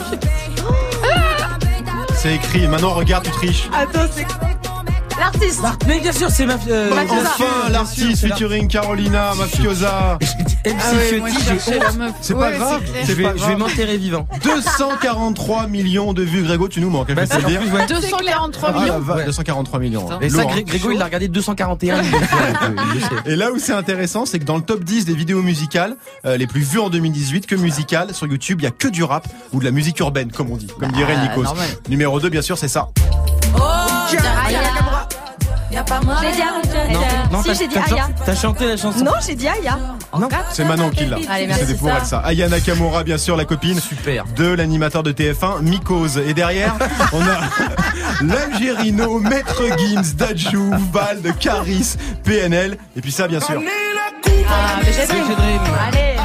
[2.16, 2.66] C'est écrit.
[2.66, 3.68] Maintenant, regarde, tu triches.
[3.72, 4.26] Attends, c'est
[5.18, 5.62] l'artiste.
[5.86, 6.54] Mais bien sûr, c'est ma.
[6.68, 10.18] euh, sûr, Enfin, l'artiste featuring Carolina Mafiosa.
[10.18, 11.20] Ah ouais.
[12.20, 12.82] C'est pas Ouais, grave.
[13.04, 13.58] C'est vais, pas je vais grave.
[13.58, 14.26] m'enterrer vivant.
[14.42, 17.48] 243 millions de vues, Grégo, tu nous manques, je Bah, vais te c'est le en
[17.48, 17.60] dire.
[17.60, 17.86] plus, ouais.
[17.86, 18.98] 243 Ah, millions.
[18.98, 19.24] va- Ouais.
[19.24, 20.10] 243 millions.
[20.10, 20.18] hein.
[20.20, 20.44] Et ça.
[20.44, 23.32] Grégo, il l'a regardé 241 millions de fois, donc, euh, il le sait.
[23.32, 26.36] Et là où c'est intéressant, c'est que dans le top 10 des vidéos musicales, euh,
[26.36, 29.26] les plus vues en 2018, que musicales, sur YouTube, il y a que du rap
[29.52, 31.42] ou de la musique urbaine, comme on dit, comme dirait Bah, Nikos.
[31.44, 31.68] normal.
[31.88, 32.88] Numéro 2, bien sûr, c'est ça.
[36.22, 37.28] J'ai dit Aya.
[37.30, 38.08] Non, Si, j'ai dit t'as Aya.
[38.24, 39.78] T'as chanté la chanson Non, j'ai dit Aya.
[40.18, 40.28] Non.
[40.52, 41.16] C'est Manon qui l'a.
[41.28, 41.96] Allez, merci, C'était pour ça.
[42.00, 42.18] elle ça.
[42.20, 44.24] Aya Nakamura, bien sûr, la copine Super.
[44.36, 46.18] de l'animateur de TF1, Mikos.
[46.26, 46.74] Et derrière,
[47.12, 52.78] on a l'Algérino, Maître Gims, Dajou, Vald, Caris, PNL.
[52.96, 53.60] Et puis ça, bien sûr.
[54.48, 55.02] Ah, mais j'ai.
[55.02, 56.15] Allez.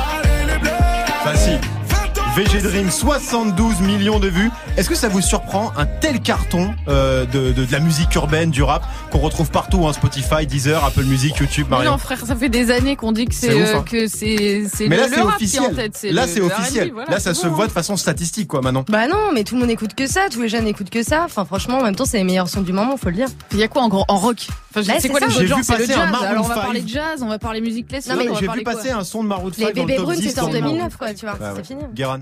[2.35, 4.49] VG Dream, 72 millions de vues.
[4.77, 8.51] Est-ce que ça vous surprend un tel carton euh, de, de, de la musique urbaine,
[8.51, 12.33] du rap, qu'on retrouve partout, hein, Spotify, Deezer, Apple Music, YouTube, Marion non, frère, ça
[12.37, 13.83] fait des années qu'on dit que c'est euh, hein.
[13.85, 15.75] que c'est c'est Mais le, là, c'est est en officiel.
[15.75, 16.07] tête.
[16.09, 16.91] Là, c'est officiel.
[16.93, 17.53] Voilà, Là, ça se bon.
[17.53, 18.85] voit de façon statistique, quoi, Manon.
[18.87, 21.23] Bah non, mais tout le monde écoute que ça, tous les jeunes écoutent que ça.
[21.25, 23.27] Enfin, franchement, en même temps, c'est les meilleurs sons du moment, faut le dire.
[23.51, 24.47] Il y a quoi en, gros- en rock?
[24.73, 25.27] Enfin, Bah, C'est quoi ça.
[25.37, 25.57] les genres?
[25.57, 25.97] vu C'est le jazz.
[25.99, 28.13] Alors on va parler de jazz, on va parler musique classique.
[28.39, 30.29] J'ai vu passer un son de Maroon 5 Les dans le bébés top brunes, 10
[30.29, 30.69] c'était en dans le monde.
[30.71, 31.37] 2009, quoi, tu vois.
[31.57, 31.81] C'est fini.
[31.93, 32.20] Guérin.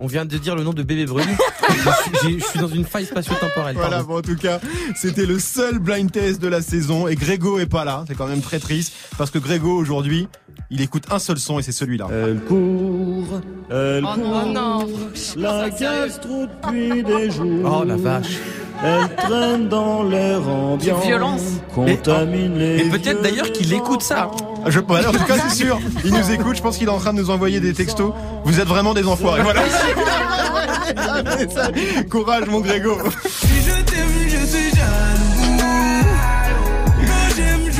[0.00, 1.26] On vient de dire le nom de Bébé Brune.
[1.68, 1.90] je, suis,
[2.22, 3.76] j'ai- je suis dans une faille spatio-temporelle.
[3.76, 4.60] Voilà, bon, en tout cas,
[4.96, 8.04] c'était le seul blind test de la saison et Grégo est pas là.
[8.08, 10.28] C'est quand même très triste parce que Grégo aujourd'hui,
[10.70, 12.06] il écoute un seul son et c'est celui-là.
[12.10, 14.88] Elle court, elle Oh non, court, non.
[15.36, 17.80] la gastro depuis des jours.
[17.80, 18.38] Oh la vache.
[18.82, 21.42] Elle traîne dans l'air ambiant, violence.
[21.74, 24.30] contamine les Et peut-être d'ailleurs qu'il écoute ça.
[24.68, 25.78] Je, en tout cas, c'est sûr.
[26.04, 26.56] Il nous écoute.
[26.56, 28.12] Je pense qu'il est en train de nous envoyer des textos.
[28.44, 29.42] Vous êtes vraiment des enfoirés.
[29.42, 29.62] Voilà.
[32.10, 32.96] Courage, mon Grégo.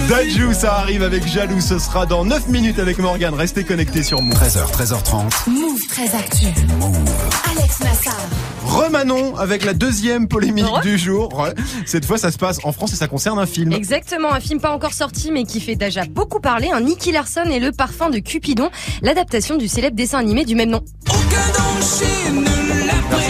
[0.08, 1.60] Dajou, ça arrive avec Jaloux.
[1.60, 3.34] Ce sera dans 9 minutes avec Morgane.
[3.34, 4.38] Restez connectés sur Move.
[4.38, 5.50] 13h, 13h30.
[5.50, 6.46] Move très actu.
[7.50, 8.16] Alex Nassar.
[8.64, 11.38] Remanon avec la deuxième polémique du jour.
[11.38, 11.52] Ouais.
[11.84, 13.72] Cette fois, ça se passe en France et ça concerne un film.
[13.72, 17.44] Exactement, un film pas encore sorti mais qui fait déjà beaucoup parler, un Nicky Larson
[17.44, 18.70] et le parfum de Cupidon,
[19.02, 20.82] l'adaptation du célèbre dessin animé du même nom.
[21.06, 22.04] Merci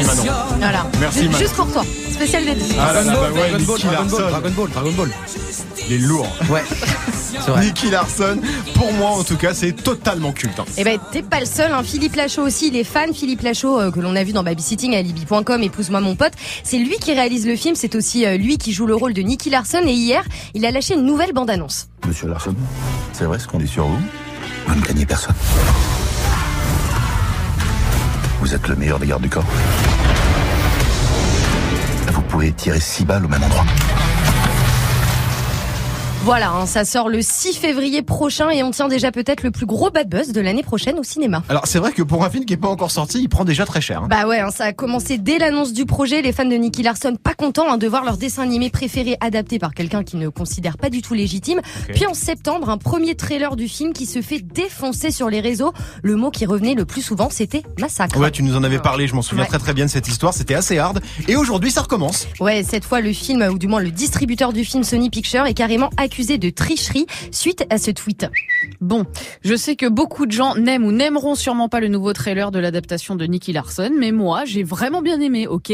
[0.05, 0.23] Manon.
[0.59, 0.87] Voilà.
[1.01, 1.39] Merci, Manon.
[1.39, 1.85] Juste pour toi.
[2.13, 2.77] Spécial dédicace.
[2.81, 4.31] Ah là là, Dragon bah Ball, Dragon Ball, Nicky Dragon Ball, Larson.
[4.31, 5.11] Dragon Ball, Dragon Ball.
[5.89, 6.29] Il est lourd.
[6.51, 6.63] Ouais.
[7.47, 7.65] Vrai.
[7.65, 8.39] Nicky Larson,
[8.75, 10.59] pour moi en tout cas, c'est totalement culte.
[10.61, 10.65] hein.
[10.77, 11.83] Eh ben, t'es pas le seul, hein.
[11.83, 13.15] Philippe Lachaud aussi, il est fan.
[13.15, 16.33] Philippe Lachaud, euh, que l'on a vu dans Babysitting à Libby.com, épouse-moi mon pote.
[16.63, 19.23] C'est lui qui réalise le film, c'est aussi euh, lui qui joue le rôle de
[19.23, 19.81] Nicky Larson.
[19.87, 20.23] Et hier,
[20.55, 21.89] il a lâché une nouvelle bande-annonce.
[22.07, 22.55] Monsieur Larson,
[23.13, 23.99] c'est vrai ce qu'on dit sur vous
[24.67, 25.35] Vous ne gagnez personne.
[28.41, 29.45] Vous êtes le meilleur des gardes du corps.
[32.13, 33.65] Vous pouvez tirer six balles au même endroit.
[36.29, 39.65] Voilà, hein, ça sort le 6 février prochain et on tient déjà peut-être le plus
[39.65, 41.43] gros bad buzz de l'année prochaine au cinéma.
[41.49, 43.65] Alors c'est vrai que pour un film qui est pas encore sorti, il prend déjà
[43.65, 44.03] très cher.
[44.03, 44.09] hein.
[44.11, 46.21] Bah ouais, hein, ça a commencé dès l'annonce du projet.
[46.21, 49.73] Les fans de Nicky Larson pas contents de voir leur dessin animé préféré adapté par
[49.73, 51.63] quelqu'un qui ne considère pas du tout légitime.
[51.95, 55.73] Puis en septembre, un premier trailer du film qui se fait défoncer sur les réseaux.
[56.03, 58.19] Le mot qui revenait le plus souvent, c'était massacre.
[58.21, 59.49] Ouais, tu nous en avais parlé, je m'en souviens Ouais.
[59.49, 61.01] très très bien de cette histoire, c'était assez hard.
[61.27, 62.27] Et aujourd'hui, ça recommence.
[62.39, 65.55] Ouais, cette fois, le film, ou du moins le distributeur du film Sony Pictures, est
[65.55, 68.27] carrément accusé de tricherie suite à ce tweet.
[68.81, 69.07] Bon,
[69.45, 72.59] je sais que beaucoup de gens n'aiment ou n'aimeront sûrement pas le nouveau trailer de
[72.59, 75.73] l'adaptation de Nicky Larson, mais moi, j'ai vraiment bien aimé, ok?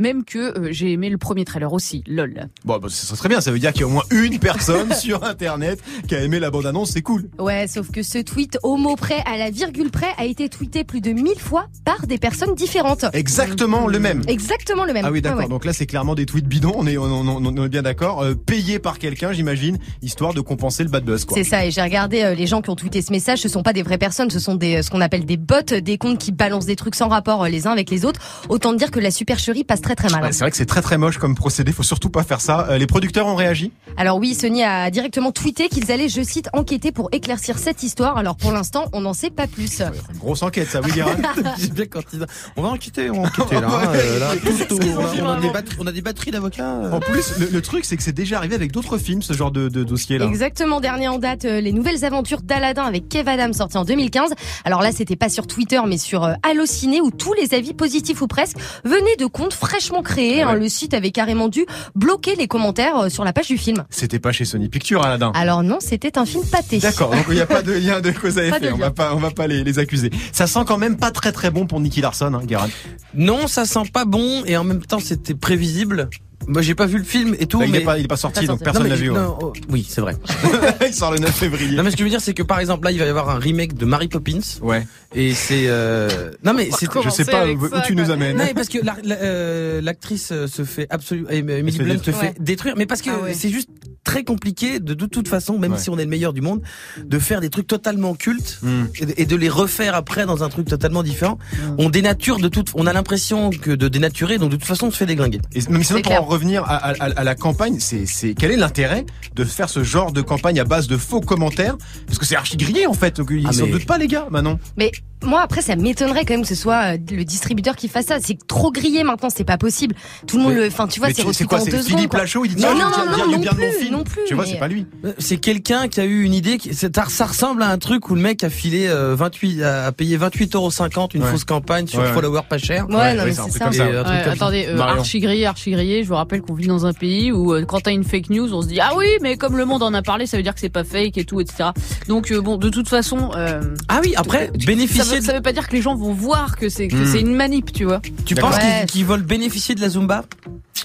[0.00, 2.48] Même que euh, j'ai aimé le premier trailer aussi, lol.
[2.64, 4.92] Bon, bah, ça serait bien, ça veut dire qu'il y a au moins une personne
[4.94, 7.28] sur Internet qui a aimé la bande-annonce, c'est cool.
[7.38, 10.84] Ouais, sauf que ce tweet, au mot près, à la virgule près, a été tweeté
[10.84, 13.04] plus de 1000 fois par des personnes différentes.
[13.12, 14.22] Exactement le même.
[14.26, 15.04] Exactement le même.
[15.04, 15.40] Ah oui, d'accord.
[15.40, 15.48] Ouais.
[15.48, 16.72] Donc là, c'est clairement des tweets bidons.
[16.76, 18.22] On est, on, on- on est bien d'accord.
[18.22, 21.26] Euh, payés par quelqu'un, j'imagine, histoire de compenser le bad buzz.
[21.34, 23.62] C'est ça, et j'ai regardé euh, les gens qui ont tweeté ce message, ce sont
[23.62, 26.18] pas des vraies personnes, ce sont des euh, ce qu'on appelle des bots, des comptes
[26.18, 28.20] qui balancent des trucs sans rapport les uns avec les autres.
[28.48, 30.22] Autant dire que la supercherie passe très très mal.
[30.22, 30.26] hein.
[30.26, 31.72] Ouais, c'est vrai que c'est très très moche comme procédé.
[31.72, 32.66] Faut surtout pas faire ça.
[32.70, 33.72] Euh, les producteurs ont réagi?
[33.96, 38.16] Alors oui, Sony a directement tweeté qu'ils allaient, je cite, enquêter pour éclaircir cette histoire.
[38.16, 39.80] Alors pour l'instant, on n'en sait pas plus.
[39.80, 40.90] Une grosse enquête, ça, oui,
[41.72, 42.24] bien quand ils...
[42.56, 43.68] On va enquêter, on va enquêter là.
[43.94, 44.78] euh, là, tout, tout,
[45.22, 46.74] on, a, des batteries, on a des batteries d'avocats.
[46.76, 46.92] euh.
[46.92, 49.50] En plus, le, le truc, c'est que c'est déjà arrivé avec d'autres films, ce genre
[49.50, 50.26] de, de dossier-là.
[50.26, 54.32] Exactement, dernier en date, euh, les nouvelles aventures d'Aladin avec Kev Adams sorti en 2015.
[54.64, 58.20] Alors là, c'était pas sur Twitter, mais sur euh, Allociné, où tous les avis positifs
[58.22, 60.42] ou presque venaient de comptes fraîchement créés.
[60.42, 60.54] hein.
[60.54, 63.84] Le site avait carrément dû bloquer les commentaires euh, sur la page du film.
[63.88, 65.30] C'était pas chez Sony Pictures, Aladdin.
[65.34, 66.78] Alors non, c'était un film pâté.
[66.78, 68.72] D'accord, donc il n'y a pas de lien de cause à effet.
[68.72, 70.10] On va pas, on va pas les, les accuser.
[70.32, 72.68] Ça sent quand même pas très très bon pour Nicky Larson, hein, Guérin.
[73.14, 76.08] Non, ça sent pas bon et en même temps c'était prévisible.
[76.46, 77.58] Moi j'ai pas vu le film et tout.
[77.58, 79.18] Bah, il mais est pas- il est pas sorti, donc personne l'a vu, ouais.
[79.18, 80.16] non, oh, oui, c'est vrai.
[80.86, 81.76] il sort le 9 février.
[81.76, 83.08] Non mais ce que je veux dire c'est que par exemple là il va y
[83.08, 84.40] avoir un remake de Mary Poppins.
[84.62, 84.86] Ouais.
[85.14, 86.30] Et c'est euh...
[86.44, 88.36] non mais c'est Je sais pas où, où tu nous amènes.
[88.36, 92.02] Non, mais parce que la- la- euh, l'actrice euh, se fait absolument, Emily fait Blunt
[92.02, 93.34] se fait détruire, mais parce que Ah ouais.
[93.34, 93.68] c'est juste
[94.02, 95.78] très compliqué de, de toute façon, même Ouais.
[95.78, 96.62] si on est le meilleur du monde,
[97.04, 98.84] de faire des trucs totalement cultes Hmm.
[99.00, 101.38] et, de, et de les refaire après dans un truc totalement différent.
[101.78, 104.90] On dénature de toute, on a l'impression que de dénaturer, donc de toute façon on
[104.90, 105.38] se fait déglinguer.
[105.54, 106.22] Et mais sinon, C'est pour clair.
[106.22, 109.84] en revenir à, à- à la campagne, c'est, c'est quel est l'intérêt de faire ce
[109.84, 111.76] genre de campagne à base de faux commentaires?
[112.06, 113.20] Parce que c'est archi grillé en fait.
[113.30, 114.58] Ils Ah, s'en mais- doutent pas les gars, Manon.
[114.76, 114.90] Mais
[115.22, 118.18] moi après ça m'étonnerait quand même que ce soit euh, le distributeur qui fasse ça.
[118.20, 119.94] C'est trop grillé maintenant, c'est pas possible.
[120.26, 121.70] Tout le monde Mais- le, enfin tu vois, c'est tu- c'est recruté quoi en C'est
[121.72, 121.96] deux secondes.
[121.98, 122.20] Philippe quoi.
[122.20, 123.92] Lachaud, il dit Non, non, non, non, bien de mon non plus, film.
[123.92, 124.86] non plus, Tu vois, c'est pas lui.
[125.04, 126.56] Euh, C'est quelqu'un qui a eu une idée.
[126.58, 130.16] qui- Ça ressemble à un truc où le mec a filé euh, 28, a payé
[130.16, 131.30] 28,50 euros une Ouais.
[131.30, 132.88] fausse campagne sur Ouais, follower pas cher.
[132.88, 133.68] Ouais, non mais c'est ça.
[133.82, 136.02] euh, attendez, euh, archi grillé, archi grillé.
[136.02, 138.54] Je vous rappelle qu'on vit dans un pays où euh, quand t'as une fake news,
[138.54, 140.54] on se dit ah oui, mais comme le monde en a parlé, ça veut dire
[140.54, 141.70] que c'est pas fake et tout, etc.
[142.08, 145.42] Donc euh, bon, de toute façon, euh, Ah oui, après, bénéficier veut, de ça veut
[145.42, 147.06] pas dire que les gens vont voir que c'est que Hmm.
[147.06, 148.00] c'est une manip, tu vois.
[148.26, 148.86] Tu penses Ouais.
[148.86, 150.24] qu'ils veulent bénéficier de la Zumba?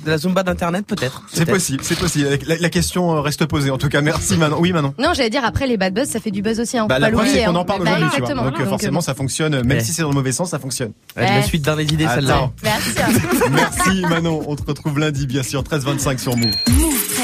[0.03, 2.37] De la Zumba d'Internet, peut-être C'est possible, c'est possible.
[2.47, 3.71] La, la question euh, reste posée.
[3.71, 4.57] En tout cas, merci Manon.
[4.59, 4.93] Oui, Manon.
[4.99, 6.77] Non, j'allais dire après les bad buzz, ça fait du buzz aussi.
[6.77, 6.87] Hein.
[6.87, 8.27] Bah, la preuve, c'est qu'on en parle Bah, aujourd'hui, tu vois.
[8.29, 8.43] exactement.
[8.49, 9.61] Donc, euh, Donc, forcément, euh, ça fonctionne.
[9.61, 9.83] Même Ouais.
[9.83, 10.91] si c'est dans le mauvais sens, ça fonctionne.
[11.15, 11.29] Ouais, Ouais.
[11.37, 12.49] La suite dans les idées, celle-là.
[12.63, 12.89] Merci.
[13.51, 14.43] Merci Manon.
[14.47, 16.51] On te retrouve lundi, bien sûr, 13h25 sur Move.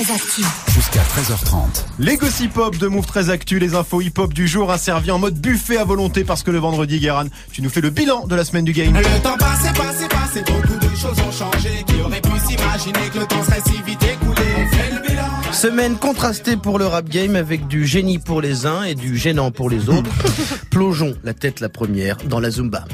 [0.02, 0.42] Move très actu.
[0.72, 1.86] Jusqu'à 13h30.
[2.00, 5.20] Les gossip hop de Move très Actu, les infos hip hop du jour, servi en
[5.20, 8.36] mode buffet à volonté parce que le vendredi, Guéran, tu nous fais le bilan de
[8.36, 8.96] la semaine du game.
[8.96, 11.84] Le temps passé, passé, passé, beaucoup de choses ont changé.
[11.86, 15.52] Qui aurait pu s'imaginer que le temps serait si vite écoulé On fait le bilan.
[15.52, 19.52] Semaine contrastée pour le rap game avec du génie pour les uns et du gênant
[19.52, 20.10] pour les autres.
[20.72, 22.86] Plongeons la tête la première dans la Zumba.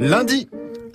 [0.00, 0.48] Lundi,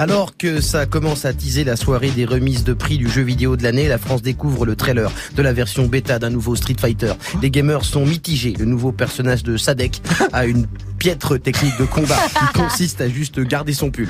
[0.03, 3.55] Alors que ça commence à teaser la soirée des remises de prix du jeu vidéo
[3.55, 7.13] de l'année, la France découvre le trailer de la version bêta d'un nouveau Street Fighter.
[7.41, 8.53] Les gamers sont mitigés.
[8.59, 10.01] Le nouveau personnage de Sadek
[10.33, 14.09] a une piètre technique de combat qui consiste à juste garder son pull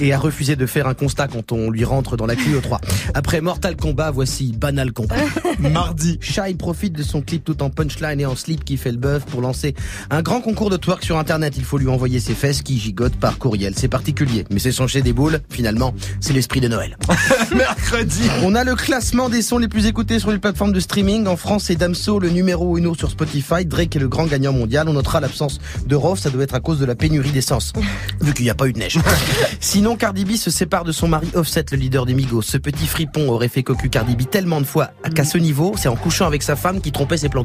[0.00, 2.80] et à refuser de faire un constat quand on lui rentre dans la Clio 3.
[3.14, 5.16] Après Mortal Kombat, voici Banal Combat.
[5.58, 8.98] mardi, Shai profite de son clip tout en punchline et en slip qui fait le
[8.98, 9.74] buzz pour lancer
[10.10, 11.54] un grand concours de twerk sur internet.
[11.56, 13.74] Il faut lui envoyer ses fesses qui gigotent par courriel.
[13.76, 15.40] C'est particulier, mais c'est changer des boules.
[15.50, 16.96] Finalement, c'est l'esprit de Noël.
[17.54, 21.26] mercredi, On a le classement des sons les plus écoutés sur les plateformes de streaming.
[21.26, 23.64] En France, c'est Damso, le numéro 1 sur Spotify.
[23.64, 24.88] Drake est le grand gagnant mondial.
[24.88, 27.72] On notera l'absence de Rof, ça doit être à cause de la pénurie d'essence,
[28.20, 28.98] vu qu'il n'y a pas eu de neige.
[29.60, 32.42] Sinon, Cardi B se sépare de son mari Offset, le leader des Migos.
[32.42, 35.88] Ce petit fripon aurait fait cocu Cardi B tellement de fois qu'à ce niveau, c'est
[35.88, 37.44] en couchant avec sa femme qui trompait ses plans.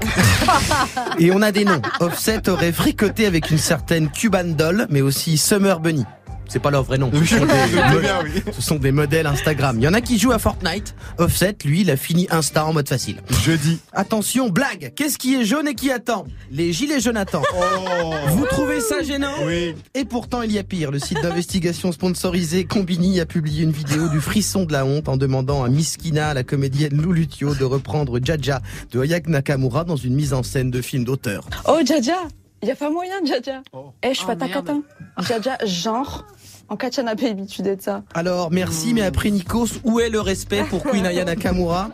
[1.19, 1.81] Et on a des noms.
[1.99, 6.05] Offset aurait fricoté avec une certaine Cuban Doll, mais aussi Summer Bunny.
[6.53, 7.09] C'est pas leur vrai nom.
[7.25, 8.43] Ce sont, des, bien, oui.
[8.51, 9.75] ce sont des modèles Instagram.
[9.79, 10.93] Il y en a qui jouent à Fortnite.
[11.17, 13.15] Offset, lui, il a fini Insta en mode facile.
[13.43, 14.93] jeudi, Attention, blague.
[14.95, 16.25] Qu'est-ce qui est jaune et qui attend?
[16.51, 17.45] Les gilets jaunes attendent.
[18.27, 19.33] Vous trouvez ça gênant?
[19.47, 19.73] Oui.
[19.95, 20.91] Et pourtant, il y a pire.
[20.91, 25.17] Le site d'investigation sponsorisé Combini a publié une vidéo du frisson de la honte en
[25.17, 28.61] demandant à Miskina, la comédienne Loulutio, de reprendre Jaja
[28.91, 31.47] de Hayek Nakamura dans une mise en scène de film d'auteur.
[31.67, 32.17] Oh, Jaja
[32.61, 33.61] Y a pas moyen, Jaja
[34.03, 34.65] Eh, je suis Oh, pas ta merde.
[34.65, 34.81] catin.
[35.27, 36.25] Jaja, genre,
[36.69, 38.03] en Kachana Baby, tu de ça.
[38.13, 41.89] Alors, merci, mais après Nikos, où est le respect pour Queen Aya Nakamura?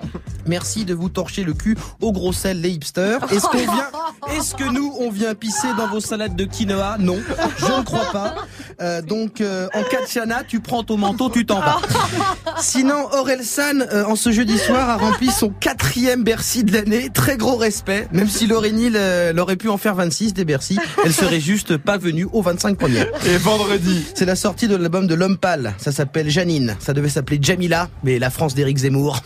[0.47, 3.19] Merci de vous torcher le cul au gros sel, les hipsters.
[3.31, 3.89] Est-ce qu'on vient,
[4.37, 6.97] est-ce que nous, on vient pisser dans vos salades de quinoa?
[6.99, 7.17] Non,
[7.57, 8.35] je ne crois pas.
[8.81, 11.79] Euh, donc, euh, en Kachana, tu prends ton manteau, tu t'en vas.
[12.59, 17.09] Sinon, Aurel San, euh, en ce jeudi soir, a rempli son quatrième Bercy de l'année.
[17.13, 18.07] Très gros respect.
[18.13, 21.97] Même si Laurénil euh, l'aurait pu en faire 26 des Bercy, elle serait juste pas
[21.97, 23.07] venue aux 25 premières.
[23.27, 25.73] Et vendredi, C'est la sortie de l'album de l'homme pâle.
[25.77, 26.75] Ça s'appelle Janine.
[26.79, 29.19] Ça devait s'appeler Jamila, mais la France d'Éric Zemmour.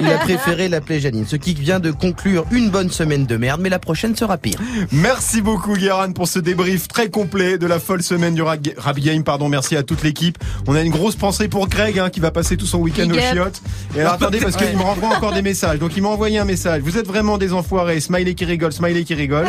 [0.00, 1.24] Il a préféré l'appeler Janine.
[1.26, 4.58] Ce qui vient de conclure une bonne semaine de merde, mais la prochaine sera pire.
[4.92, 8.98] merci beaucoup Guéran pour ce débrief très complet de la folle semaine du rap rap
[8.98, 9.22] game.
[9.24, 10.38] Pardon, merci à toute l'équipe.
[10.66, 13.18] On a une grosse pensée pour Greg hein, qui va passer tout son week-end au
[13.18, 13.62] chiottes.
[13.96, 15.78] Et alors attendez parce qu'il me renvoie encore des messages.
[15.78, 16.82] Donc il m'a envoyé un message.
[16.82, 18.00] Vous êtes vraiment des enfoirés.
[18.00, 19.46] Smiley qui rigole, smiley qui rigole.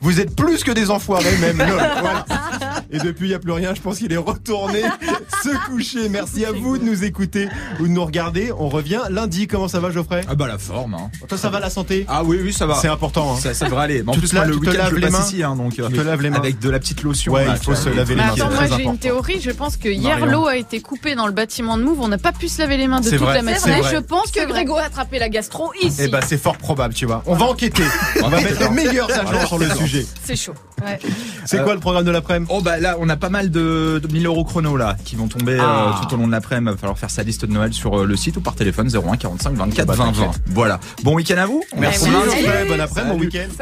[0.00, 1.56] Vous êtes plus que des enfoirés même.
[1.56, 2.24] Voilà.
[2.90, 3.74] Et depuis, il n'y a plus rien.
[3.74, 4.82] Je pense qu'il est retourné
[5.42, 6.08] se coucher.
[6.08, 7.48] Merci à vous de nous écouter
[7.80, 8.50] ou de nous regarder.
[8.58, 9.46] On revient lundi.
[9.46, 10.22] Comment ça va, Geoffrey?
[10.28, 10.94] Ah bah la forme.
[10.94, 11.10] Hein.
[11.28, 12.06] Toi, ça va la santé?
[12.08, 12.74] Ah oui oui ça va.
[12.76, 13.34] C'est important.
[13.34, 13.38] Hein.
[13.40, 14.02] Ça, ça devrait aller.
[14.02, 15.42] Mais en Tu plus te moi, le tu te week-end laves je les mains ici
[15.42, 17.32] hein, donc Tu te laves les mains avec de la petite lotion.
[17.32, 18.32] Ouais, là, il faut se laver les mains.
[18.32, 21.32] attends, moi j'ai une théorie, je pense que hier l'eau a été coupée dans le
[21.32, 23.42] bâtiment de Move, on n'a pas pu se laver les mains de toute vrai, la
[23.42, 23.82] matinée.
[23.92, 24.48] Je pense que.
[24.48, 26.00] Grégo a attrapé la gastro ici.
[26.04, 27.22] Eh ben, c'est fort probable, tu vois.
[27.26, 27.82] On va enquêter.
[28.24, 30.06] On va mettre les meilleurs agents sur le sujet.
[30.24, 30.54] C'est chaud.
[31.44, 32.50] C'est quoi le programme de l'après-midi?
[32.80, 35.94] Là on a pas mal de, de 1000 euros chrono là qui vont tomber Ah.
[36.00, 36.70] euh, tout au long de l'après-midi.
[36.72, 39.16] Va falloir faire sa liste de Noël sur euh, le site ou par téléphone 01
[39.16, 40.12] 45 24 Bah, 20 20.
[40.12, 40.42] t'inquiète.
[40.46, 40.80] Voilà.
[41.02, 41.62] Bon week-end à vous.
[41.76, 42.08] Merci.
[42.10, 42.66] Ouais.
[42.68, 43.48] Bon après, bon week-end.